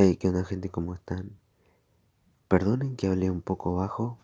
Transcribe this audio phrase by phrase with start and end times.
[0.00, 0.68] Hey, ¿qué onda gente?
[0.68, 1.40] ¿Cómo están?
[2.46, 4.16] Perdonen que hablé un poco bajo,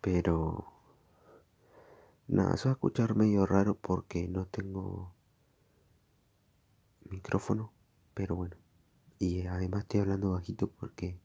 [0.00, 0.72] pero...
[2.26, 5.14] Nada, se va a escuchar medio raro porque no tengo
[7.08, 7.72] micrófono,
[8.12, 8.56] pero bueno.
[9.20, 11.20] Y además estoy hablando bajito porque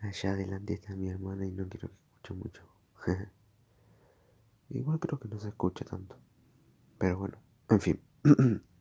[0.00, 2.62] allá adelante está mi hermana y no quiero que escuche mucho.
[4.70, 6.16] Igual creo que no se escucha tanto.
[6.96, 7.36] Pero bueno,
[7.68, 8.00] en fin.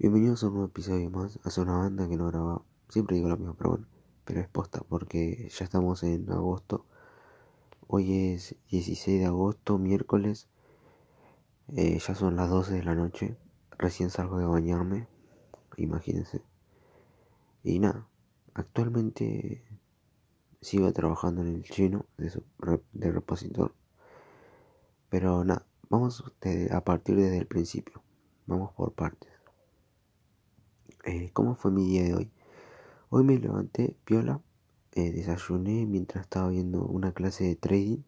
[0.00, 1.40] Bienvenidos a un nuevo episodio más.
[1.42, 2.62] Hace una banda que no grababa.
[2.88, 3.86] Siempre digo lo mismo, pero bueno.
[4.24, 6.86] Pero es posta porque ya estamos en agosto.
[7.88, 10.46] Hoy es 16 de agosto, miércoles.
[11.74, 13.36] Eh, ya son las 12 de la noche.
[13.76, 15.08] Recién salgo de bañarme.
[15.76, 16.42] Imagínense.
[17.64, 18.06] Y nada.
[18.54, 19.64] Actualmente
[20.60, 22.40] sigo trabajando en el chino de,
[22.92, 23.74] de repositor.
[25.10, 25.66] Pero nada.
[25.90, 26.22] Vamos
[26.70, 28.00] a partir desde el principio.
[28.46, 29.37] Vamos por partes.
[31.04, 32.30] Eh, ¿Cómo fue mi día de hoy?
[33.10, 34.40] Hoy me levanté piola,
[34.92, 38.02] eh, desayuné mientras estaba viendo una clase de trading.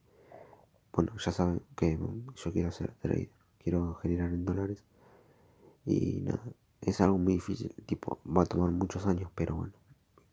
[0.92, 1.98] Bueno, ya saben que
[2.34, 4.84] yo quiero hacer trader, quiero generar en dólares.
[5.86, 6.42] Y nada,
[6.80, 9.72] es algo muy difícil, tipo, va a tomar muchos años, pero bueno,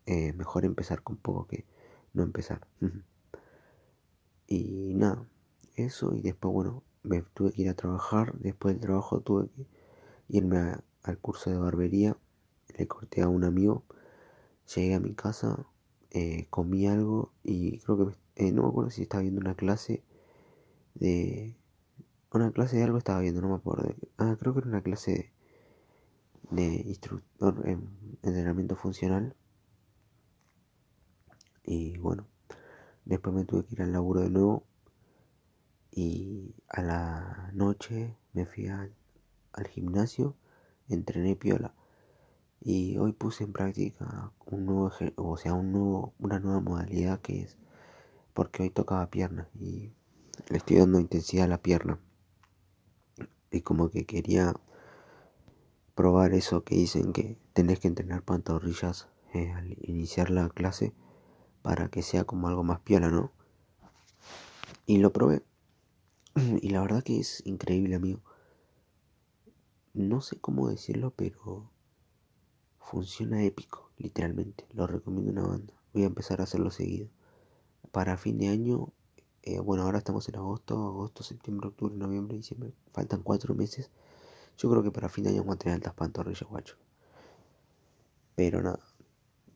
[0.06, 1.64] eh, mejor empezar con poco que
[2.12, 2.66] no empezar.
[4.48, 5.24] y nada,
[5.76, 6.82] eso y después, bueno,
[7.34, 9.66] tuve que ir a trabajar, después del trabajo tuve que
[10.28, 10.74] irme
[11.04, 12.16] al curso de barbería
[12.78, 13.84] le corté a un amigo,
[14.74, 15.66] llegué a mi casa,
[16.10, 20.04] eh, comí algo y creo que eh, no me acuerdo si estaba viendo una clase
[20.94, 21.56] de
[22.32, 23.94] una clase de algo estaba viendo, no me acuerdo.
[24.18, 25.32] Ah, creo que era una clase
[26.50, 27.88] de, instructor en
[28.22, 29.34] entrenamiento funcional.
[31.64, 32.26] Y bueno,
[33.04, 34.64] después me tuve que ir al laburo de nuevo.
[35.90, 38.92] Y a la noche me fui al
[39.68, 40.36] gimnasio,
[40.88, 41.74] entrené piola
[42.60, 47.42] y hoy puse en práctica un nuevo o sea un nuevo una nueva modalidad que
[47.42, 47.56] es
[48.34, 49.92] porque hoy tocaba pierna y
[50.50, 51.98] le estoy dando intensidad a la pierna
[53.50, 54.54] y como que quería
[55.94, 60.94] probar eso que dicen que tenés que entrenar pantorrillas eh, al iniciar la clase
[61.62, 63.32] para que sea como algo más piola, ¿no?
[64.86, 65.42] Y lo probé.
[66.62, 68.20] Y la verdad que es increíble, amigo.
[69.92, 71.70] No sé cómo decirlo, pero
[72.78, 74.66] Funciona épico, literalmente.
[74.72, 75.74] Lo recomiendo una banda.
[75.92, 77.08] Voy a empezar a hacerlo seguido.
[77.92, 78.92] Para fin de año,
[79.42, 82.72] eh, bueno, ahora estamos en agosto, agosto, septiembre, octubre, noviembre, diciembre.
[82.92, 83.90] Faltan cuatro meses.
[84.56, 86.76] Yo creo que para fin de año vamos a tener altas pantorrillas, guacho.
[88.34, 88.80] Pero nada,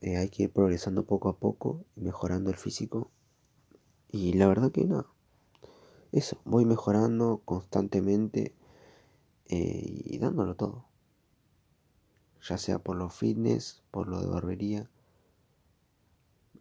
[0.00, 3.10] eh, hay que ir progresando poco a poco, mejorando el físico.
[4.10, 5.06] Y la verdad que nada,
[6.12, 8.54] eso, voy mejorando constantemente
[9.46, 10.91] eh, y dándolo todo
[12.42, 14.90] ya sea por los fitness, por lo de barbería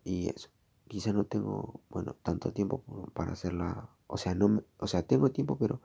[0.04, 0.50] y eso.
[0.88, 2.84] Quizá no tengo, bueno, tanto tiempo
[3.14, 5.80] para hacerla, o sea, no, o sea, tengo tiempo, pero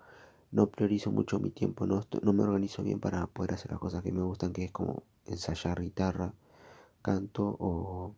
[0.50, 4.02] no priorizo mucho mi tiempo, no, no me organizo bien para poder hacer las cosas
[4.02, 6.34] que me gustan, que es como ensayar guitarra,
[7.02, 8.14] canto o,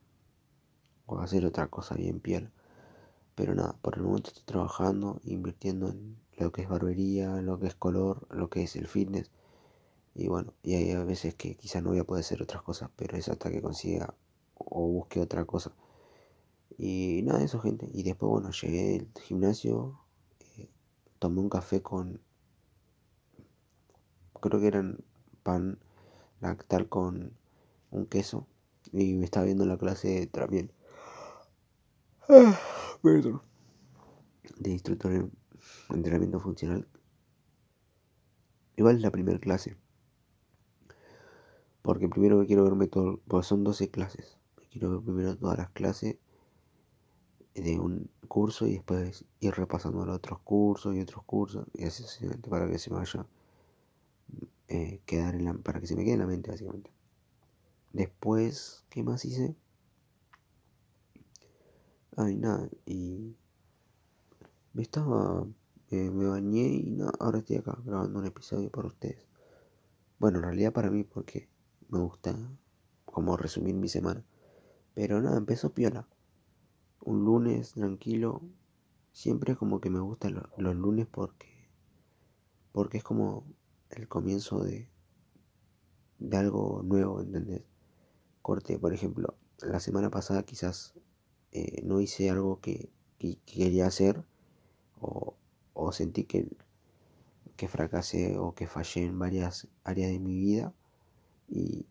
[1.07, 2.51] o hacer otra cosa bien piel.
[3.35, 7.69] Pero nada, por el momento estoy trabajando, invirtiendo en lo que es barbería, lo que
[7.69, 9.31] es color, lo que es el fitness
[10.19, 13.17] y bueno, y hay veces que quizás no voy a poder hacer otras cosas, pero
[13.17, 14.15] es hasta que consiga
[14.57, 15.73] o busque otra cosa.
[16.77, 17.89] Y nada eso, gente.
[17.95, 20.01] Y después, bueno, llegué al gimnasio,
[20.57, 20.69] eh,
[21.21, 22.21] tomé un café con,
[24.41, 24.99] creo que eran
[25.45, 25.79] pan
[26.41, 27.33] lactal con
[27.93, 28.49] un queso.
[28.93, 30.73] Y me estaba viendo la clase también.
[33.03, 33.41] Perdón.
[34.59, 35.31] De instructor en
[35.91, 36.89] entrenamiento funcional.
[38.77, 39.77] Igual es la primera clase.
[41.89, 44.37] Porque primero quiero verme todo, pues son 12 clases.
[44.71, 46.19] Quiero ver primero todas las clases
[47.55, 52.05] de un curso y después ir repasando los otros cursos y otros cursos y así
[52.51, 53.25] para que se me vaya
[54.69, 56.91] eh, quedar en la, para que se me quede en la mente básicamente.
[57.95, 59.57] Después, ¿qué más hice?
[62.19, 63.35] Ay, nada, y
[64.75, 65.47] me estaba,
[65.91, 69.27] eh, me bañé y nada, ahora estoy acá grabando un episodio para ustedes.
[70.19, 71.49] Bueno, en realidad para mí porque
[71.89, 72.37] me gusta
[73.05, 74.25] como resumir mi semana.
[74.95, 76.09] Pero nada, empezó piola.
[77.01, 78.43] Un lunes tranquilo.
[79.13, 81.59] Siempre como que me gustan los lunes porque
[82.73, 83.45] porque es como
[83.91, 84.89] el comienzo de
[86.19, 87.63] de algo nuevo, ¿entendés?
[88.43, 90.95] Corte, por ejemplo, la semana pasada quizás
[91.53, 92.91] eh, no hice algo que,
[93.47, 94.25] quería hacer
[95.01, 95.37] o,
[95.75, 96.49] o sentí que,
[97.57, 100.73] que fracasé o que fallé en varias áreas de mi vida
[101.49, 101.87] y,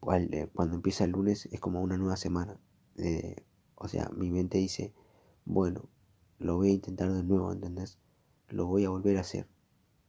[0.00, 2.58] cuando empieza el lunes es como una nueva semana.
[3.74, 4.94] o sea, mi mente dice,
[5.44, 5.88] bueno,
[6.38, 7.98] lo voy a intentar de nuevo, ¿entendés?
[8.48, 9.46] Lo voy a volver a hacer.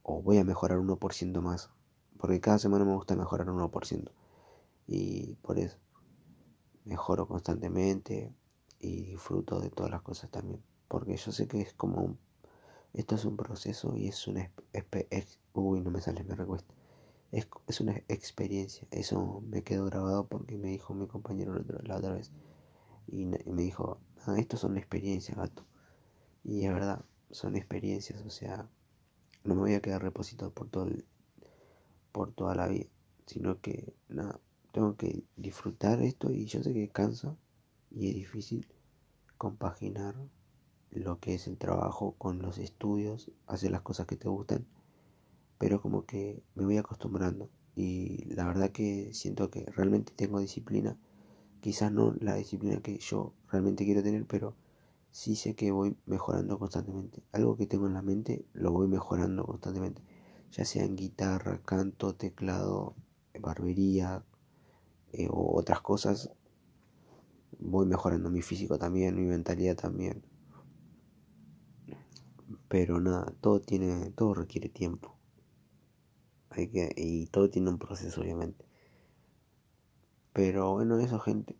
[0.04, 1.70] O voy a mejorar 1% más.
[2.18, 4.12] Porque cada semana me gusta mejorar 1%.
[4.88, 5.78] Y por eso
[6.88, 8.34] mejoro constantemente
[8.80, 10.64] y disfruto de todas las cosas también.
[10.88, 12.20] Porque yo sé que es como un...
[12.94, 14.50] Esto es un proceso y es una...
[15.54, 16.74] Uy, no me sale, me recuesta.
[17.32, 18.88] Es, es, una experiencia.
[18.92, 21.54] Eso me quedó grabado porque me dijo mi compañero
[21.84, 22.32] la otra vez.
[23.08, 25.66] Y, me dijo, ah, esto son experiencias, gato.
[26.44, 28.22] Y es verdad, son experiencias.
[28.22, 28.70] O sea,
[29.44, 30.88] no me voy a quedar repositado por todo
[32.12, 32.88] por toda la vida.
[33.26, 34.40] Sino que, nada,
[34.72, 37.36] tengo que disfrutar esto y yo sé que cansa
[37.92, 38.68] y es difícil
[39.38, 40.16] compaginar
[40.92, 44.66] lo que es el trabajo con los estudios, hacer las cosas que te gustan,
[45.58, 50.98] pero como que me voy acostumbrando y la verdad que siento que realmente tengo disciplina,
[51.62, 54.56] quizás no la disciplina que yo realmente quiero tener, pero
[55.12, 57.24] sí sé que voy mejorando constantemente.
[57.32, 60.02] Algo que tengo en la mente lo voy mejorando constantemente,
[60.52, 62.96] ya sea en guitarra, canto, teclado,
[63.40, 64.24] barbería
[65.14, 66.32] eh, o otras cosas,
[67.60, 70.24] voy mejorando mi físico también, mi mentalidad también.
[72.68, 75.17] Pero nada, todo tiene, todo requiere tiempo.
[76.50, 78.66] Hay que, y todo tiene un proceso, obviamente.
[80.34, 81.56] Pero bueno, eso, gente.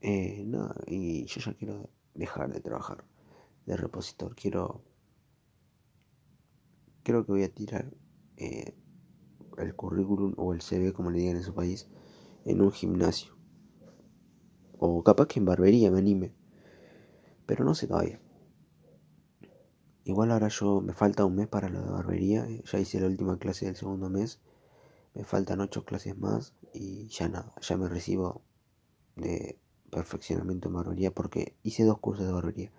[0.00, 3.04] Eh, nada, y yo ya quiero dejar de trabajar
[3.66, 4.34] de repositor.
[4.34, 4.82] Quiero.
[7.02, 7.92] Creo que voy a tirar
[8.36, 8.74] eh,
[9.58, 11.88] el currículum o el CV, como le digan en su país,
[12.44, 13.36] en un gimnasio.
[14.78, 16.34] O capaz que en barbería me anime.
[17.46, 18.20] Pero no sé todavía.
[20.06, 22.46] Igual ahora yo me falta un mes para lo de barbería.
[22.46, 24.38] Ya hice la última clase del segundo mes.
[25.14, 28.40] Me faltan ocho clases más y ya nada, ya me recibo
[29.16, 29.58] de
[29.90, 32.70] perfeccionamiento en barbería porque hice dos cursos de barbería.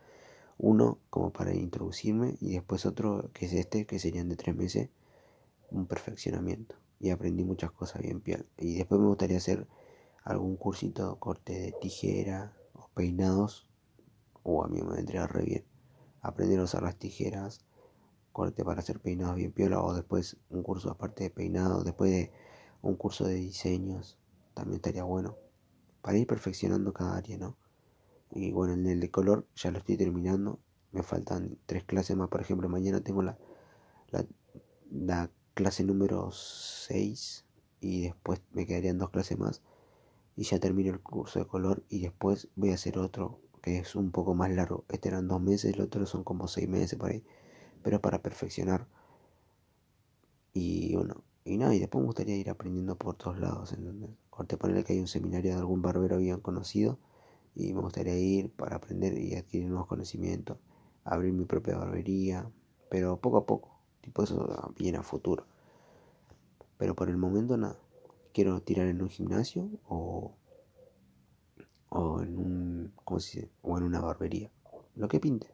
[0.57, 4.89] Uno como para introducirme y después otro que es este, que serían de tres meses,
[5.69, 6.75] un perfeccionamiento.
[7.01, 8.45] Y aprendí muchas cosas bien piel.
[8.57, 9.67] Y después me gustaría hacer
[10.23, 13.67] algún cursito corte de tijera o peinados,
[14.43, 15.66] o a mí me vendría re bien.
[16.27, 17.61] Aprender a usar las tijeras,
[18.31, 22.31] corte para hacer peinados bien piola, o después un curso aparte de peinado, después de
[22.81, 24.17] un curso de diseños,
[24.53, 25.37] también estaría bueno.
[26.01, 27.57] Para ir perfeccionando cada área, ¿no?
[28.31, 30.59] Y bueno, en el de color ya lo estoy terminando.
[30.91, 33.37] Me faltan tres clases más, por ejemplo, mañana tengo la,
[34.09, 34.25] la,
[34.91, 37.45] la clase número 6
[37.81, 39.61] y después me quedarían dos clases más
[40.37, 43.41] y ya termino el curso de color y después voy a hacer otro
[43.75, 44.85] es un poco más largo.
[44.89, 47.23] Este eran dos meses, el otro son como seis meses por ahí,
[47.83, 48.87] pero para perfeccionar.
[50.53, 53.73] Y bueno, y nada, y después me gustaría ir aprendiendo por todos lados.
[53.73, 54.11] ¿entendés?
[54.29, 56.99] Corte ponerle que hay un seminario de algún barbero bien conocido
[57.55, 60.57] y me gustaría ir para aprender y adquirir nuevos conocimientos,
[61.03, 62.49] abrir mi propia barbería,
[62.89, 65.45] pero poco a poco, tipo eso viene a futuro.
[66.77, 67.79] Pero por el momento nada
[68.37, 70.35] quiero tirar en un gimnasio o,
[71.89, 73.19] o en un ¿cómo
[73.61, 74.51] o en una barbería.
[74.95, 75.47] Lo que pinte.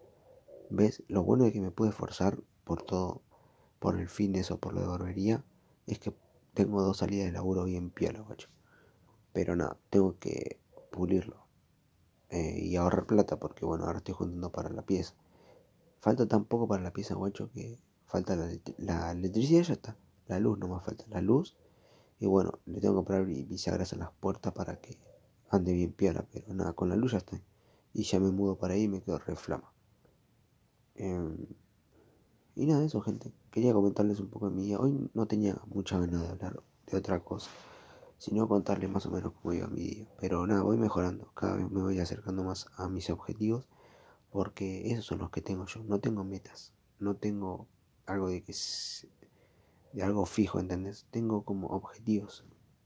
[0.69, 3.21] Ves lo bueno de que me pude forzar por todo
[3.79, 5.43] por el fitness o por lo de barbería
[5.87, 6.15] es que
[6.53, 8.49] tengo dos salidas de laburo bien piola guacho.
[9.33, 10.59] Pero nada tengo que
[10.91, 11.45] pulirlo
[12.29, 15.15] eh, y ahorrar plata porque bueno ahora estoy juntando para la pieza.
[15.99, 19.97] Falta tan poco para la pieza guacho que falta la, la electricidad ya está.
[20.27, 21.57] La luz no más falta la luz.
[22.19, 24.97] Y bueno, le tengo que comprar bisagras a las puertas para que
[25.55, 27.23] ande bien piola, pero nada, con la luz ya.
[27.93, 29.71] Y ya me mudo para ahí y me quedo re flama.
[30.95, 31.37] Em,
[32.55, 33.31] y nada, eso, gente.
[33.51, 34.79] Quería comentarles un poco de mi día.
[34.79, 37.49] Hoy no tenía mucha ganas de hablar de otra cosa,
[38.17, 40.07] sino contarles más o menos cómo iba mi día.
[40.19, 41.31] Pero nada, voy mejorando.
[41.33, 43.67] Cada vez me voy acercando más a mis objetivos,
[44.31, 45.83] porque esos son los que tengo yo.
[45.83, 47.67] No tengo metas, no tengo
[48.05, 48.53] algo de que
[49.93, 51.05] de algo fijo, ¿entendés?
[51.11, 52.43] Tengo como objetivos,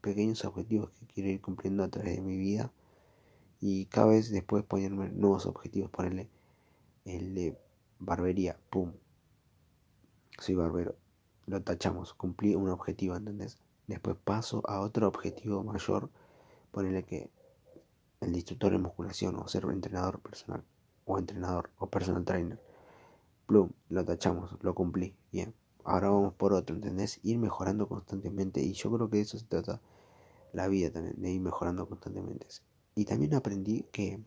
[0.08, 2.72] pequeños objetivos que quiero ir cumpliendo a través de mi vida
[3.60, 6.30] y cada vez después ponerme nuevos objetivos, ponerle
[7.04, 7.58] el de
[7.98, 8.92] barbería, pum,
[10.38, 10.96] soy barbero,
[11.44, 13.58] lo tachamos, cumplí un objetivo, ¿entendés?
[13.86, 16.08] Después paso a otro objetivo mayor,
[16.70, 17.28] ponerle que
[18.22, 20.64] el instructor de musculación o ser entrenador personal
[21.04, 22.58] o entrenador o personal trainer,
[23.46, 25.52] plum, lo tachamos, lo cumplí, bien
[25.88, 27.18] ahora vamos por otro, ¿entendés?
[27.22, 29.80] Ir mejorando constantemente y yo creo que de eso se trata
[30.52, 32.46] la vida también, de ir mejorando constantemente.
[32.94, 34.22] Y también aprendí que,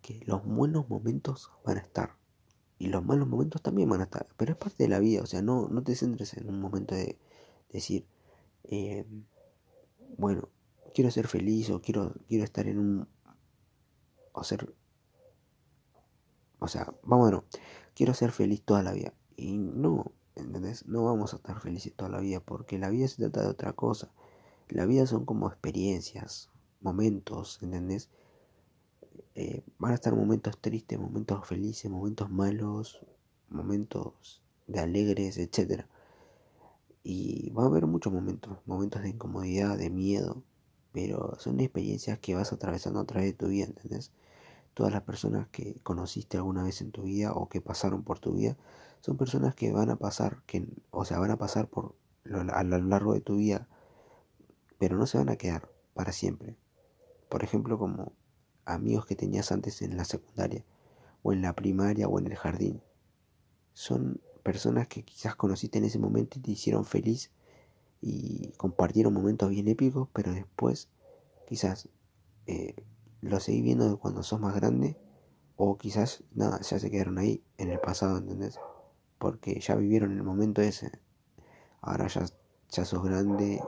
[0.00, 2.16] que los buenos momentos van a estar
[2.78, 5.26] y los malos momentos también van a estar, pero es parte de la vida, o
[5.26, 7.16] sea, no, no te centres en un momento de
[7.70, 8.08] decir,
[8.64, 9.06] eh,
[10.18, 10.48] bueno,
[10.92, 13.08] quiero ser feliz o quiero, quiero estar en un...
[14.32, 14.42] o.
[16.58, 17.44] O sea, vamos,
[17.94, 19.14] quiero ser feliz toda la vida.
[19.36, 20.86] Y no, ¿entendés?
[20.86, 23.72] No vamos a estar felices toda la vida porque la vida se trata de otra
[23.72, 24.10] cosa.
[24.72, 26.48] La vida son como experiencias,
[26.80, 28.08] momentos, ¿entendés?
[29.34, 33.04] Eh, van a estar momentos tristes, momentos felices, momentos malos,
[33.50, 35.84] momentos de alegres, etc.
[37.04, 40.42] Y va a haber muchos momentos, momentos de incomodidad, de miedo,
[40.92, 44.10] pero son experiencias que vas atravesando a través de tu vida, ¿entendés?
[44.72, 48.32] Todas las personas que conociste alguna vez en tu vida o que pasaron por tu
[48.32, 48.56] vida
[49.02, 52.78] son personas que van a pasar, que, o sea, van a pasar por a lo
[52.78, 53.68] largo de tu vida,
[54.82, 56.56] pero no se van a quedar para siempre.
[57.28, 58.14] Por ejemplo, como
[58.64, 60.64] amigos que tenías antes en la secundaria,
[61.22, 62.82] o en la primaria, o en el jardín.
[63.74, 67.30] Son personas que quizás conociste en ese momento y te hicieron feliz
[68.00, 70.88] y compartieron momentos bien épicos, pero después
[71.46, 71.88] quizás
[72.48, 72.74] eh,
[73.20, 74.96] lo seguís viendo cuando sos más grande
[75.54, 78.58] o quizás nada, ya se quedaron ahí en el pasado, ¿entendés?
[79.20, 80.90] Porque ya vivieron el momento ese.
[81.82, 82.26] Ahora ya,
[82.68, 83.62] ya sos grande,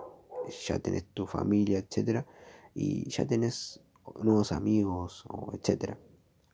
[0.67, 2.27] ya tenés tu familia, etcétera,
[2.75, 3.81] y ya tenés
[4.23, 5.99] nuevos amigos, o etcétera.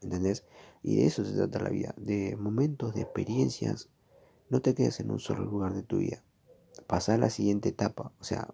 [0.03, 0.45] ¿Entendés?
[0.83, 3.91] Y de eso se trata la vida, de momentos, de experiencias.
[4.49, 6.23] No te quedes en un solo lugar de tu vida.
[6.87, 8.13] Pasar a la siguiente etapa.
[8.21, 8.49] O sea,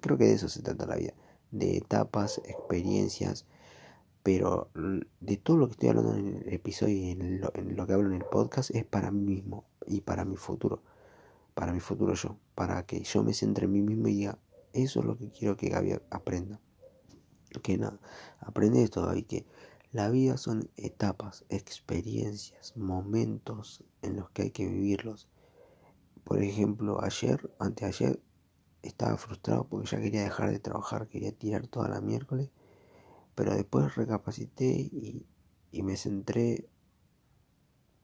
[0.00, 1.14] creo que de eso se trata la vida.
[1.50, 3.46] De etapas, experiencias.
[4.22, 4.70] Pero
[5.20, 7.92] de todo lo que estoy hablando en el episodio y en lo, en lo que
[7.92, 10.82] hablo en el podcast es para mí mismo y para mi futuro.
[11.54, 12.36] Para mi futuro yo.
[12.54, 14.38] Para que yo me centre en mí mismo y diga,
[14.72, 16.60] eso es lo que quiero que Gaby aprenda.
[17.62, 17.98] Que nada,
[18.38, 19.46] aprende esto, Gaby, que
[19.92, 25.28] la vida son etapas, experiencias, momentos en los que hay que vivirlos.
[26.22, 28.22] Por ejemplo, ayer, anteayer,
[28.82, 32.50] estaba frustrado porque ya quería dejar de trabajar, quería tirar toda la miércoles,
[33.34, 35.26] pero después recapacité y,
[35.82, 36.68] me centré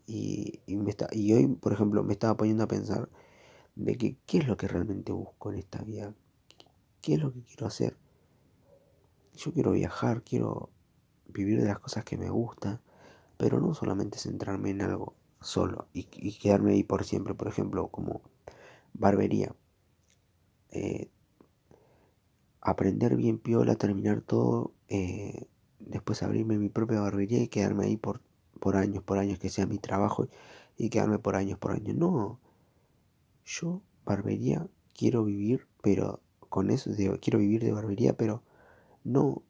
[0.07, 3.09] y, y, me está, y hoy, por ejemplo, me estaba poniendo a pensar
[3.77, 6.15] de que qué es lo que realmente busco en esta vida,
[7.07, 7.97] qué es lo que quiero hacer.
[9.35, 10.71] Yo quiero viajar, quiero
[11.29, 12.81] vivir de las cosas que me gustan,
[13.37, 18.23] pero no solamente centrarme en algo solo y, quedarme ahí por siempre, por ejemplo, como
[18.93, 19.55] barbería.
[20.71, 21.09] Eh,
[22.61, 25.47] aprender bien piola, terminar todo, eh,
[25.79, 28.21] después abrirme mi propia barbería y quedarme ahí por,
[28.59, 30.27] por años, por años, que sea mi trabajo
[30.77, 31.95] y quedarme por años, por años.
[31.95, 32.41] No,
[33.45, 38.43] yo barbería quiero vivir, pero con eso, quiero vivir de barbería, pero
[39.05, 39.43] no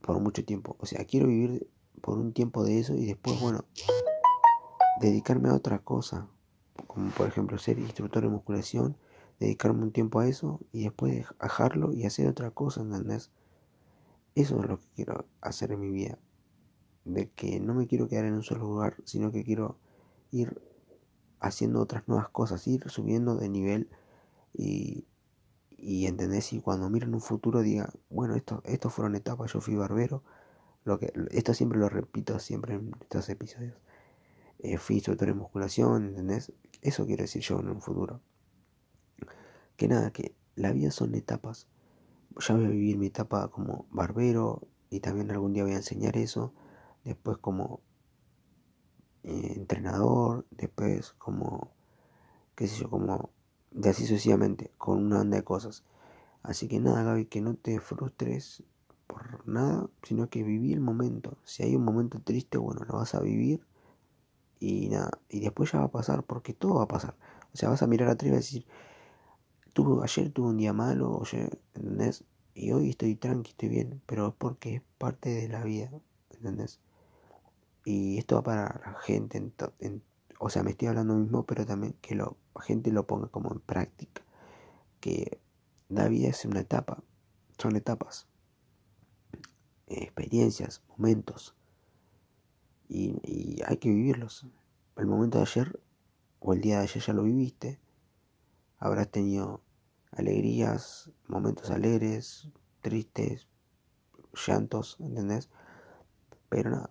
[0.00, 0.76] por mucho tiempo.
[0.78, 1.68] O sea, quiero vivir
[2.00, 3.64] por un tiempo de eso y después, bueno,
[5.00, 6.28] dedicarme a otra cosa.
[6.86, 8.96] Como por ejemplo ser instructor de musculación,
[9.40, 13.30] dedicarme un tiempo a eso y después dejarlo y hacer otra cosa, ¿entendés?
[14.34, 16.18] Eso es lo que quiero hacer en mi vida.
[17.04, 19.78] De que no me quiero quedar en un solo lugar, sino que quiero
[20.30, 20.60] ir
[21.38, 23.88] haciendo otras nuevas cosas, ir subiendo de nivel
[24.52, 25.04] y
[25.76, 29.74] y entendés y cuando miren un futuro diga, bueno, esto, esto fueron etapas, yo fui
[29.74, 30.22] barbero,
[30.84, 33.74] lo que, esto siempre lo repito siempre en estos episodios,
[34.60, 36.52] eh, fui instructor de musculación, ¿entendés?
[36.80, 38.20] Eso quiero decir yo en un futuro.
[39.76, 41.66] Que nada, que la vida son etapas.
[42.38, 46.16] Ya voy a vivir mi etapa como barbero y también algún día voy a enseñar
[46.16, 46.54] eso.
[47.04, 47.80] Después como
[49.22, 51.72] eh, entrenador, después como,
[52.54, 53.30] qué sé yo, como
[53.74, 55.84] de así sucesivamente, con una banda de cosas.
[56.42, 58.62] Así que nada, Gaby, que no te frustres
[59.06, 61.36] por nada, sino que viví el momento.
[61.44, 63.60] Si hay un momento triste, bueno, lo vas a vivir
[64.60, 67.16] y nada, y después ya va a pasar, porque todo va a pasar.
[67.52, 68.66] O sea, vas a mirar atrás y vas a decir,
[69.72, 72.24] tuve, ayer tuve un día malo, ayer, ¿entendés?
[72.54, 75.90] Y hoy estoy tranqui, estoy bien, pero es porque es parte de la vida,
[76.30, 76.80] ¿entendés?
[77.84, 79.38] Y esto va para la gente,
[79.80, 80.02] en,
[80.38, 83.60] o sea, me estoy hablando mismo, pero también que lo gente lo ponga como en
[83.60, 84.22] práctica.
[85.00, 85.40] Que
[85.88, 87.02] la vida es una etapa,
[87.58, 88.26] son etapas,
[89.86, 91.54] experiencias, momentos.
[92.88, 94.46] Y, hay que vivirlos.
[94.96, 95.80] El momento de ayer
[96.40, 97.80] o el día de ayer ya lo viviste.
[98.78, 99.62] Habrás tenido
[100.12, 102.48] alegrías, momentos alegres,
[102.82, 103.48] tristes,
[104.46, 105.48] llantos, ¿entendés?
[106.48, 106.90] Pero nada,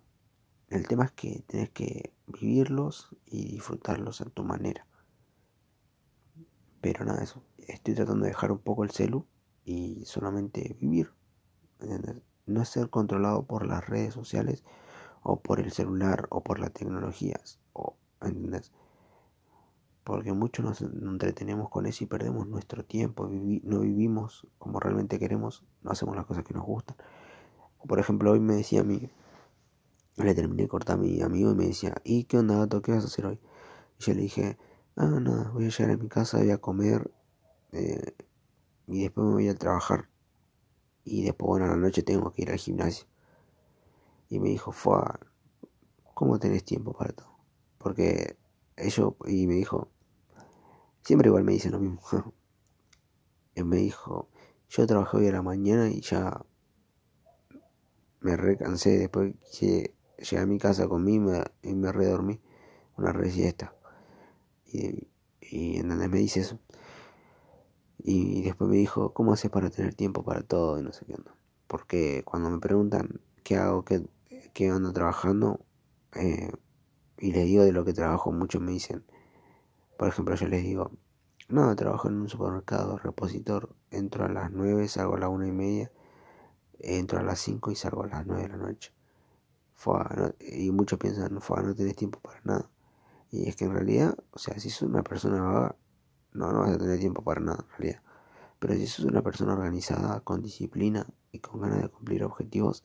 [0.68, 4.86] el tema es que tenés que vivirlos y disfrutarlos a tu manera.
[6.80, 7.42] Pero nada, eso.
[7.58, 9.26] Estoy tratando de dejar un poco el celu
[9.64, 11.12] y solamente vivir.
[12.46, 14.62] No ser controlado por las redes sociales
[15.22, 17.58] o por el celular o por las tecnologías.
[17.72, 17.96] O,
[20.04, 25.64] porque muchos nos entretenemos con eso y perdemos nuestro tiempo, no vivimos como realmente queremos,
[25.82, 26.96] no hacemos las cosas que nos gustan.
[27.86, 29.10] Por ejemplo, hoy me decía mí,
[30.16, 32.82] le terminé de cortar a mi amigo y me decía, ¿y qué onda, gato?
[32.82, 33.40] ¿Qué vas a hacer hoy?
[33.98, 34.56] Y yo le dije,
[34.96, 37.10] ah, nada, voy a llegar a mi casa, voy a comer
[37.72, 38.14] eh,
[38.86, 40.08] y después me voy a trabajar.
[41.04, 43.06] Y después, bueno, a la noche tengo que ir al gimnasio.
[44.28, 45.00] Y me dijo, fue,
[46.14, 47.36] ¿cómo tenés tiempo para todo?
[47.78, 48.36] Porque
[48.76, 49.90] ellos, y me dijo,
[51.02, 52.00] siempre igual me dicen lo mismo.
[53.54, 54.28] y me dijo,
[54.68, 56.44] yo trabajé hoy a la mañana y ya
[58.20, 61.20] me recansé después que llegué a mi casa comí
[61.62, 62.40] y me redormí.
[62.96, 63.74] Una re siesta
[64.66, 65.08] y,
[65.40, 66.60] y donde me dice eso.
[67.98, 71.14] Y después me dijo cómo haces para tener tiempo para todo y no sé qué
[71.14, 71.34] onda
[71.74, 74.06] porque cuando me preguntan qué hago qué,
[74.52, 75.58] qué ando trabajando
[76.14, 76.52] eh,
[77.18, 79.04] y les digo de lo que trabajo muchos me dicen
[79.98, 80.92] por ejemplo yo les digo
[81.48, 85.52] no trabajo en un supermercado repositor entro a las 9 salgo a las una y
[85.52, 85.90] media
[86.78, 88.92] entro a las 5 y salgo a las 9 de la noche.
[90.40, 92.70] Y muchos piensan, Fua, no tenés tiempo para nada.
[93.30, 95.76] Y es que en realidad, o sea, si sos una persona vaga,
[96.32, 98.02] no, no vas a tener tiempo para nada en realidad.
[98.58, 102.84] Pero si sos una persona organizada, con disciplina y con ganas de cumplir objetivos,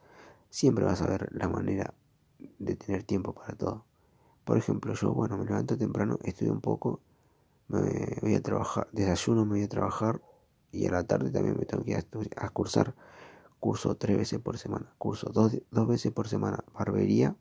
[0.50, 1.94] siempre vas a ver la manera
[2.58, 3.86] de tener tiempo para todo.
[4.44, 7.02] Por ejemplo, yo, bueno, me levanto temprano, estudio un poco,
[7.68, 10.22] me voy a trabajar, desayuno, me voy a trabajar
[10.72, 12.06] y a la tarde también me tengo que ir
[12.36, 12.96] a cursar
[13.60, 17.36] curso tres veces por semana, curso dos, dos veces por semana barbería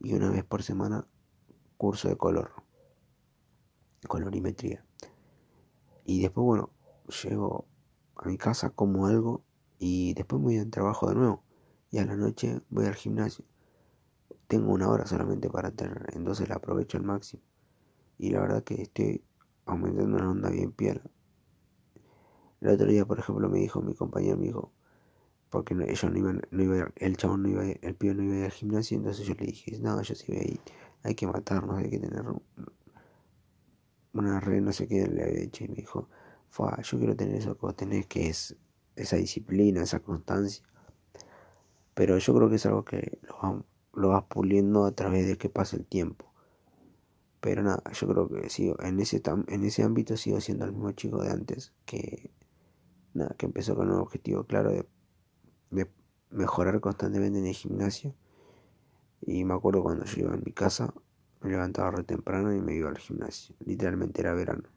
[0.00, 1.06] y una vez por semana
[1.76, 2.52] curso de color,
[4.08, 4.84] colorimetría.
[6.04, 6.70] Y después, bueno,
[7.24, 7.66] llego
[8.16, 9.44] a mi casa, como algo
[9.78, 11.42] y después me voy al trabajo de nuevo.
[11.90, 13.44] Y a la noche voy al gimnasio.
[14.48, 17.42] Tengo una hora solamente para tener, entonces la aprovecho al máximo.
[18.18, 19.24] Y la verdad que estoy
[19.66, 21.02] aumentando una onda bien piel.
[22.60, 24.72] El otro día, por ejemplo, me dijo mi compañero, me dijo,
[25.52, 28.38] porque ellos no iban, no iba, el chabón no iba, el pibe no iba a
[28.38, 30.60] ir al gimnasio, entonces yo le dije, no, yo sí voy a ir,
[31.02, 32.24] hay que matarnos, hay que tener
[34.14, 36.08] una red, no sé qué le había dicho, y me dijo,
[36.82, 38.56] yo quiero tener eso que vos tenés, que es
[38.96, 40.64] esa disciplina, esa constancia,
[41.92, 45.50] pero yo creo que es algo que lo, lo vas puliendo a través de que
[45.50, 46.32] pase el tiempo.
[47.40, 50.92] Pero nada, yo creo que sigo, en ese, en ese ámbito sigo siendo el mismo
[50.92, 52.30] chico de antes, que
[53.12, 54.86] nada, que empezó con un objetivo claro de
[55.72, 55.90] de
[56.30, 58.14] mejorar constantemente en el gimnasio.
[59.20, 60.94] Y me acuerdo cuando yo iba en mi casa,
[61.40, 63.54] me levantaba re temprano y me iba al gimnasio.
[63.64, 64.68] Literalmente era verano.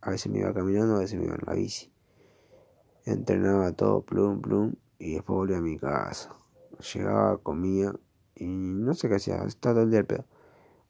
[0.00, 1.90] A veces me iba caminando, a veces me iba en la bici.
[3.04, 6.36] Entrenaba todo, plum, plum, y después volvía a mi casa.
[6.92, 7.94] Llegaba, comía,
[8.34, 10.24] y no sé qué hacía, estaba todo el día al pedo.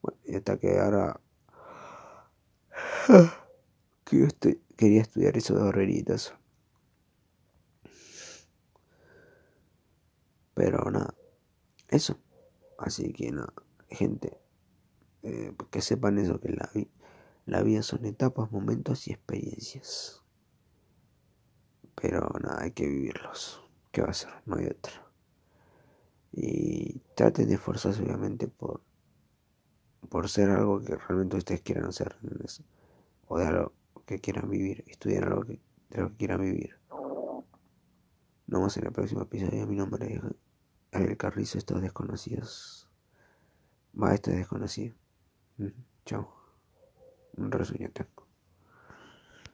[0.03, 1.21] Bueno, y hasta que ahora
[4.77, 6.35] quería estudiar eso de horreritas.
[10.55, 11.15] Pero nada,
[11.89, 12.19] eso.
[12.79, 13.53] Así que nada,
[13.89, 14.39] gente,
[15.23, 16.71] eh, que sepan eso, que la,
[17.47, 20.23] la vida son etapas, momentos y experiencias.
[21.95, 23.63] Pero nada, hay que vivirlos.
[23.93, 24.31] ¿Qué va a ser?
[24.47, 24.93] No hay otra.
[26.33, 28.81] Y traten de esforzarse obviamente por,
[30.09, 32.17] por ser algo que realmente ustedes quieran hacer.
[33.29, 33.73] O de algo
[34.05, 34.85] que quieran vivir.
[34.89, 36.77] Estudiar algo que, de lo que quieran vivir.
[38.47, 39.67] Nos vemos en el próximo episodio.
[39.67, 40.15] Mi nombre
[40.93, 42.89] es el Carrizo, estos desconocidos.
[44.01, 44.95] Va, este desconocido.
[46.05, 46.29] Chao.
[47.37, 48.24] Un resumen tengo.